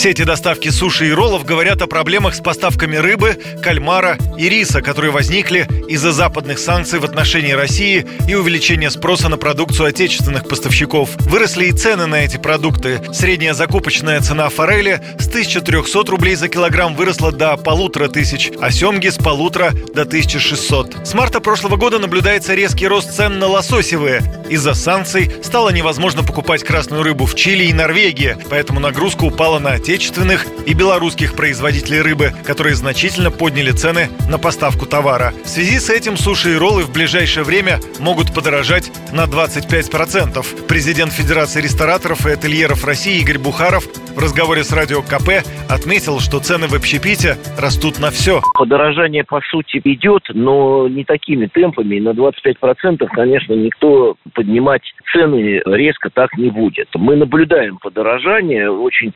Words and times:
Сети 0.00 0.24
доставки 0.24 0.70
суши 0.70 1.08
и 1.08 1.12
роллов 1.12 1.44
говорят 1.44 1.82
о 1.82 1.86
проблемах 1.86 2.34
с 2.34 2.40
поставками 2.40 2.96
рыбы, 2.96 3.38
кальмара 3.62 4.16
и 4.38 4.48
риса, 4.48 4.80
которые 4.80 5.10
возникли 5.10 5.68
из-за 5.88 6.12
западных 6.12 6.58
санкций 6.58 7.00
в 7.00 7.04
отношении 7.04 7.52
России 7.52 8.06
и 8.26 8.34
увеличения 8.34 8.90
спроса 8.90 9.28
на 9.28 9.36
продукцию 9.36 9.88
отечественных 9.88 10.48
поставщиков. 10.48 11.10
Выросли 11.26 11.66
и 11.66 11.72
цены 11.72 12.06
на 12.06 12.24
эти 12.24 12.38
продукты. 12.38 13.02
Средняя 13.12 13.52
закупочная 13.52 14.22
цена 14.22 14.48
форели 14.48 15.02
с 15.18 15.28
1300 15.28 16.10
рублей 16.10 16.34
за 16.34 16.48
килограмм 16.48 16.94
выросла 16.94 17.30
до 17.30 17.58
полутора 17.58 18.08
тысяч, 18.08 18.50
а 18.58 18.70
семги 18.70 19.08
с 19.10 19.18
полутора 19.18 19.72
до 19.94 20.02
1600. 20.04 21.06
С 21.06 21.12
марта 21.12 21.40
прошлого 21.40 21.76
года 21.76 21.98
наблюдается 21.98 22.54
резкий 22.54 22.86
рост 22.86 23.14
цен 23.14 23.38
на 23.38 23.48
лососевые. 23.48 24.22
Из-за 24.48 24.72
санкций 24.72 25.30
стало 25.42 25.68
невозможно 25.68 26.22
покупать 26.22 26.64
красную 26.64 27.02
рыбу 27.02 27.26
в 27.26 27.34
Чили 27.34 27.64
и 27.64 27.74
Норвегии, 27.74 28.38
поэтому 28.48 28.80
нагрузка 28.80 29.24
упала 29.24 29.58
на 29.58 29.72
отечественных 29.90 30.46
и 30.66 30.74
белорусских 30.74 31.34
производителей 31.34 32.00
рыбы, 32.00 32.30
которые 32.46 32.76
значительно 32.76 33.32
подняли 33.32 33.72
цены 33.72 34.08
на 34.30 34.38
поставку 34.38 34.86
товара. 34.86 35.32
В 35.42 35.48
связи 35.48 35.80
с 35.80 35.90
этим 35.90 36.16
суши 36.16 36.52
и 36.52 36.56
роллы 36.56 36.84
в 36.84 36.92
ближайшее 36.92 37.42
время 37.42 37.80
могут 37.98 38.32
подорожать 38.32 38.92
на 39.12 39.24
25%. 39.24 40.66
Президент 40.68 41.12
Федерации 41.12 41.60
рестораторов 41.60 42.24
и 42.24 42.30
ательеров 42.30 42.84
России 42.84 43.20
Игорь 43.20 43.38
Бухаров 43.38 43.84
в 44.14 44.18
разговоре 44.18 44.62
с 44.62 44.72
Радио 44.72 45.02
КП 45.02 45.44
отметил, 45.68 46.20
что 46.20 46.38
цены 46.38 46.68
в 46.68 46.74
общепите 46.74 47.36
растут 47.58 47.98
на 47.98 48.10
все. 48.10 48.42
Подорожание, 48.54 49.24
по 49.24 49.40
сути, 49.50 49.80
идет, 49.82 50.22
но 50.32 50.86
не 50.86 51.04
такими 51.04 51.46
темпами. 51.46 51.98
На 51.98 52.10
25%, 52.10 53.06
конечно, 53.12 53.54
никто 53.54 54.14
поднимать 54.34 54.82
цены 55.12 55.60
резко 55.66 56.10
так 56.10 56.36
не 56.36 56.50
будет. 56.50 56.88
Мы 56.94 57.16
наблюдаем 57.16 57.78
подорожание 57.78 58.70
очень 58.70 59.10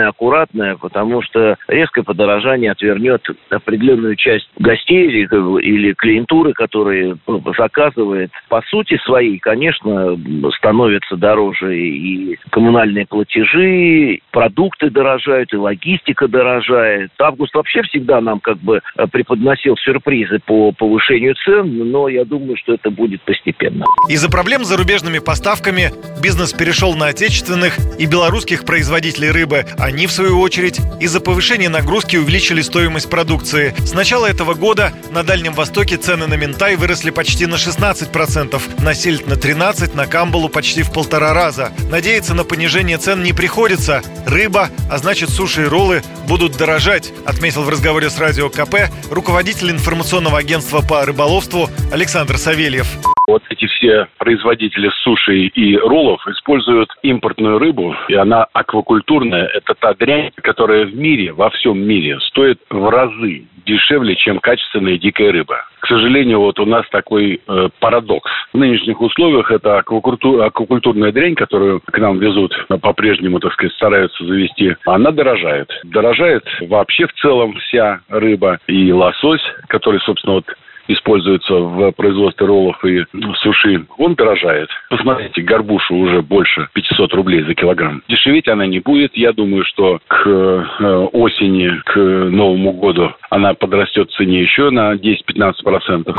постепенное, 0.00 0.08
аккуратное, 0.08 0.76
потому 0.76 1.22
что 1.22 1.56
резкое 1.68 2.02
подорожание 2.02 2.72
отвернет 2.72 3.22
определенную 3.50 4.16
часть 4.16 4.48
гостей 4.58 5.08
или, 5.08 5.26
или 5.62 5.92
клиентуры, 5.94 6.52
которые 6.52 7.16
ну, 7.26 7.42
заказывает. 7.56 8.30
По 8.48 8.62
сути 8.62 8.98
своей, 9.04 9.38
конечно, 9.38 10.18
становятся 10.56 11.16
дороже 11.16 11.78
и 11.78 12.38
коммунальные 12.50 13.06
платежи, 13.06 14.20
продукты 14.30 14.90
дорожают, 14.90 15.52
и 15.52 15.56
логистика 15.56 16.28
дорожает. 16.28 17.10
Август 17.18 17.54
вообще 17.54 17.82
всегда 17.82 18.20
нам 18.20 18.40
как 18.40 18.58
бы 18.58 18.80
преподносил 19.12 19.76
сюрпризы 19.76 20.38
по 20.44 20.72
повышению 20.72 21.34
цен, 21.44 21.90
но 21.90 22.08
я 22.08 22.24
думаю, 22.24 22.56
что 22.56 22.74
это 22.74 22.90
будет 22.90 23.22
постепенно. 23.22 23.84
Из-за 24.08 24.30
проблем 24.30 24.64
с 24.64 24.68
зарубежными 24.68 25.18
поставками 25.18 25.90
бизнес 26.22 26.52
перешел 26.52 26.94
на 26.94 27.06
отечественных 27.06 27.78
и 27.98 28.06
белорусских 28.06 28.64
производителей 28.64 29.30
рыбы. 29.30 29.64
Они, 29.90 30.06
в 30.06 30.12
свою 30.12 30.40
очередь, 30.40 30.80
из-за 31.00 31.18
повышения 31.18 31.68
нагрузки 31.68 32.16
увеличили 32.16 32.62
стоимость 32.62 33.10
продукции. 33.10 33.74
С 33.84 33.92
начала 33.92 34.26
этого 34.26 34.54
года 34.54 34.92
на 35.10 35.24
Дальнем 35.24 35.52
Востоке 35.52 35.96
цены 35.96 36.28
на 36.28 36.34
ментай 36.34 36.76
выросли 36.76 37.10
почти 37.10 37.46
на 37.46 37.56
16%, 37.56 38.82
на 38.84 38.94
сельдь 38.94 39.26
на 39.26 39.32
13%, 39.32 39.96
на 39.96 40.06
камбалу 40.06 40.48
почти 40.48 40.84
в 40.84 40.92
полтора 40.92 41.34
раза. 41.34 41.72
Надеяться 41.90 42.34
на 42.34 42.44
понижение 42.44 42.98
цен 42.98 43.24
не 43.24 43.32
приходится. 43.32 44.04
Рыба, 44.26 44.70
а 44.88 44.98
значит 44.98 45.28
суши 45.28 45.62
и 45.62 45.66
роллы, 45.66 46.04
будут 46.28 46.56
дорожать, 46.56 47.12
отметил 47.26 47.64
в 47.64 47.68
разговоре 47.68 48.10
с 48.10 48.18
Радио 48.18 48.48
КП 48.48 48.92
руководитель 49.10 49.72
информационного 49.72 50.38
агентства 50.38 50.82
по 50.82 51.04
рыболовству 51.04 51.68
Александр 51.90 52.38
Савельев. 52.38 52.86
Вот 53.30 53.44
эти 53.48 53.66
все 53.66 54.08
производители 54.18 54.90
суши 55.04 55.46
и 55.46 55.76
роллов 55.76 56.26
используют 56.26 56.90
импортную 57.02 57.60
рыбу, 57.60 57.94
и 58.08 58.14
она 58.14 58.48
аквакультурная. 58.52 59.46
Это 59.46 59.74
та 59.74 59.94
дрянь, 59.94 60.32
которая 60.42 60.84
в 60.84 60.96
мире, 60.96 61.32
во 61.32 61.48
всем 61.50 61.78
мире, 61.78 62.18
стоит 62.18 62.58
в 62.68 62.90
разы 62.90 63.44
дешевле, 63.64 64.16
чем 64.16 64.40
качественная 64.40 64.98
дикая 64.98 65.30
рыба. 65.30 65.64
К 65.80 65.86
сожалению, 65.86 66.40
вот 66.40 66.58
у 66.60 66.66
нас 66.66 66.84
такой 66.90 67.40
э, 67.46 67.68
парадокс. 67.78 68.30
В 68.52 68.58
нынешних 68.58 69.00
условиях 69.00 69.50
это 69.50 69.78
аквакультур, 69.78 70.42
аквакультурная 70.42 71.12
дрянь, 71.12 71.34
которую 71.34 71.80
к 71.80 71.98
нам 71.98 72.18
везут, 72.18 72.52
по-прежнему, 72.82 73.38
так 73.40 73.52
сказать, 73.52 73.72
стараются 73.74 74.24
завести, 74.24 74.76
она 74.86 75.10
дорожает. 75.10 75.70
Дорожает 75.84 76.44
вообще 76.62 77.06
в 77.06 77.12
целом 77.14 77.54
вся 77.54 78.00
рыба 78.08 78.58
и 78.66 78.92
лосось, 78.92 79.42
который, 79.68 80.00
собственно, 80.00 80.34
вот 80.34 80.46
используется 80.92 81.54
в 81.54 81.92
производстве 81.92 82.46
роллов 82.46 82.84
и 82.84 83.04
суши, 83.42 83.84
он 83.98 84.14
дорожает. 84.14 84.68
Посмотрите, 84.88 85.42
горбуша 85.42 85.94
уже 85.94 86.22
больше 86.22 86.68
500 86.72 87.14
рублей 87.14 87.42
за 87.44 87.54
килограмм. 87.54 88.02
Дешеветь 88.08 88.48
она 88.48 88.66
не 88.66 88.80
будет. 88.80 89.16
Я 89.16 89.32
думаю, 89.32 89.64
что 89.64 90.00
к 90.06 90.26
э, 90.26 91.08
осени, 91.12 91.70
к 91.84 91.96
Новому 91.96 92.72
году 92.72 93.12
она 93.30 93.54
подрастет 93.54 94.10
в 94.10 94.16
цене 94.16 94.40
еще 94.40 94.70
на 94.70 94.94
10-15%. 94.94 96.14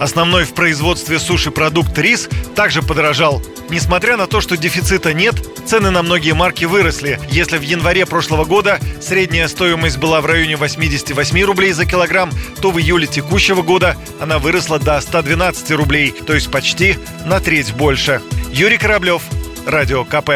Основной 0.00 0.44
в 0.44 0.54
производстве 0.54 1.18
суши 1.18 1.50
продукт 1.50 1.96
рис 1.98 2.28
также 2.54 2.82
подорожал. 2.82 3.40
Несмотря 3.70 4.16
на 4.16 4.26
то, 4.26 4.40
что 4.40 4.56
дефицита 4.56 5.12
нет, 5.14 5.34
цены 5.64 5.90
на 5.90 6.02
многие 6.02 6.32
марки 6.34 6.64
выросли. 6.64 7.18
Если 7.30 7.58
в 7.58 7.62
январе 7.62 8.06
прошлого 8.06 8.44
года 8.44 8.78
средняя 9.00 9.48
стоимость 9.48 9.98
была 9.98 10.20
в 10.20 10.26
районе 10.26 10.56
88 10.56 11.44
рублей 11.44 11.72
за 11.72 11.86
килограмм, 11.86 12.30
то 12.60 12.70
в 12.70 12.78
июле 12.78 13.06
текущего 13.06 13.62
года 13.62 13.96
она 14.20 14.38
выросла 14.38 14.78
до 14.78 15.00
112 15.00 15.70
рублей, 15.72 16.12
то 16.12 16.34
есть 16.34 16.50
почти 16.50 16.96
на 17.24 17.40
треть 17.40 17.74
больше. 17.74 18.20
Юрий 18.50 18.78
Кораблев, 18.78 19.22
Радио 19.66 20.04
КП. 20.04 20.30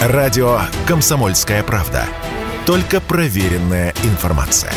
Радио 0.00 0.60
«Комсомольская 0.86 1.62
правда». 1.62 2.06
Только 2.66 3.00
проверенная 3.00 3.94
информация. 4.02 4.72